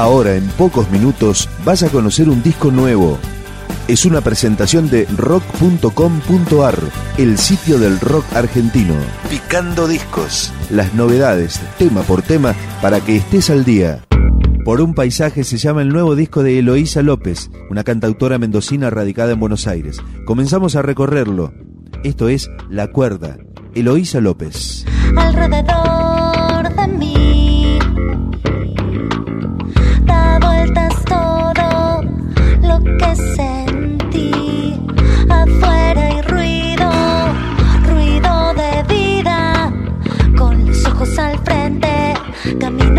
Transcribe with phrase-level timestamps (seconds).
[0.00, 3.18] Ahora, en pocos minutos, vas a conocer un disco nuevo.
[3.86, 6.78] Es una presentación de rock.com.ar,
[7.18, 8.94] el sitio del rock argentino.
[9.28, 10.54] Picando discos.
[10.70, 14.02] Las novedades, tema por tema, para que estés al día.
[14.64, 19.32] Por un paisaje se llama el nuevo disco de Eloísa López, una cantautora mendocina radicada
[19.32, 19.98] en Buenos Aires.
[20.24, 21.52] Comenzamos a recorrerlo.
[22.04, 23.36] Esto es La Cuerda,
[23.74, 24.86] Eloísa López.
[25.14, 27.19] Alrededor de mí
[42.58, 42.89] gummy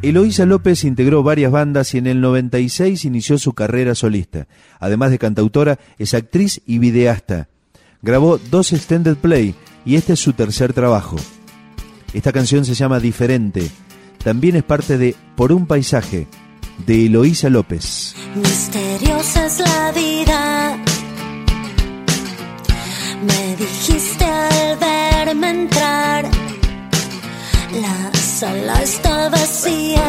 [0.00, 4.46] Eloísa López integró varias bandas y en el 96 inició su carrera solista.
[4.78, 7.48] Además de cantautora, es actriz y videasta.
[8.00, 11.16] Grabó dos extended play y este es su tercer trabajo.
[12.14, 13.68] Esta canción se llama Diferente.
[14.22, 16.28] También es parte de Por un paisaje,
[16.86, 18.14] de Eloísa López.
[18.36, 20.78] Misteriosa es la vida.
[23.26, 26.30] Me dijiste al verme entrar.
[27.80, 29.07] La sala está
[29.48, 30.07] see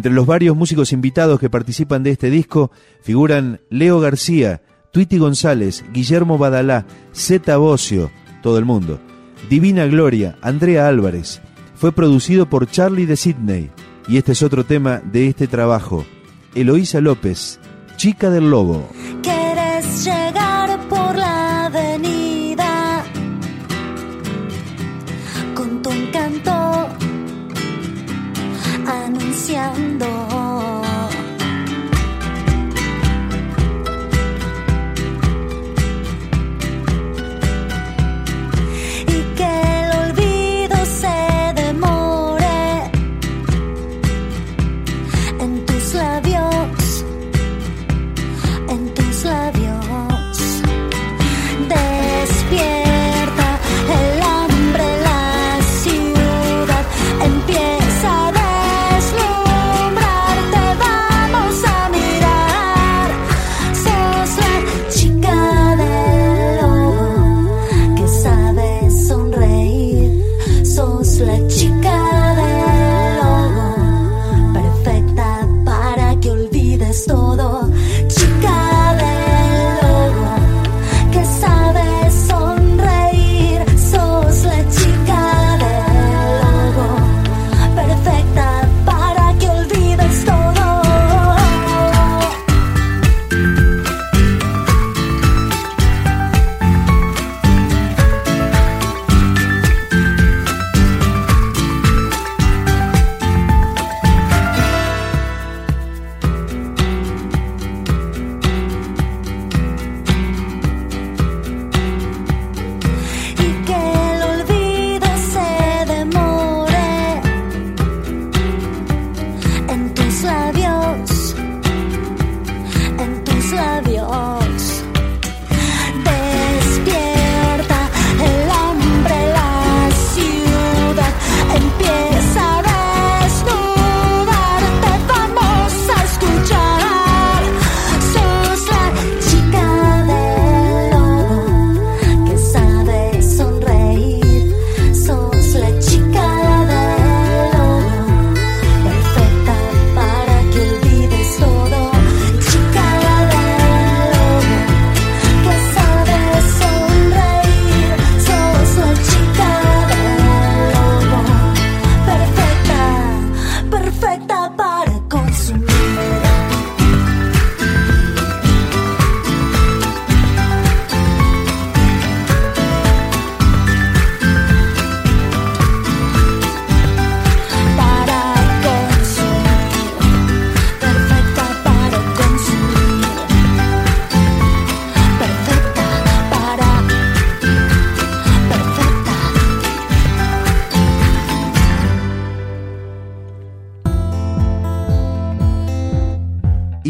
[0.00, 2.70] Entre los varios músicos invitados que participan de este disco
[3.02, 4.62] figuran Leo García,
[4.92, 8.10] Twitty González, Guillermo Badalá, Zeta Bocio,
[8.42, 8.98] todo el mundo,
[9.50, 11.42] Divina Gloria, Andrea Álvarez.
[11.74, 13.70] Fue producido por Charlie de Sydney
[14.08, 16.06] y este es otro tema de este trabajo.
[16.54, 17.60] Eloísa López,
[17.98, 18.88] Chica del Lobo.
[19.22, 20.39] Quieres llegar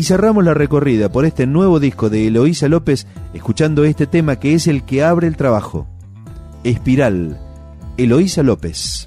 [0.00, 4.54] Y cerramos la recorrida por este nuevo disco de Eloísa López escuchando este tema que
[4.54, 5.88] es el que abre el trabajo.
[6.64, 7.38] Espiral,
[7.99, 9.07] Eloísa López.